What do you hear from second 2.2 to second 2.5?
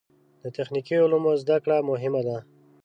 ده.